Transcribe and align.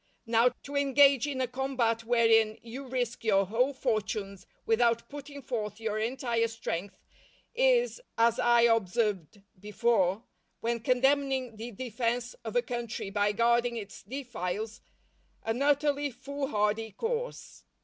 Now, 0.25 0.49
to 0.63 0.75
engage 0.75 1.27
in 1.27 1.41
a 1.41 1.47
combat 1.47 2.03
wherein 2.05 2.57
you 2.63 2.87
risk 2.87 3.23
your 3.23 3.45
whole 3.45 3.71
fortunes 3.71 4.47
without 4.65 5.07
putting 5.09 5.43
forth 5.43 5.79
your 5.79 5.99
entire 5.99 6.47
strength, 6.47 6.97
is, 7.53 8.01
as 8.17 8.39
I 8.39 8.61
observed 8.61 9.43
before, 9.59 10.23
when 10.59 10.79
condemning 10.79 11.55
the 11.55 11.69
defence 11.69 12.33
of 12.43 12.55
a 12.55 12.63
country 12.63 13.11
by 13.11 13.31
guarding 13.31 13.77
its 13.77 14.01
defiles, 14.01 14.81
an 15.43 15.61
utterly 15.61 16.09
foolhardy 16.09 16.93
course. 16.93 17.63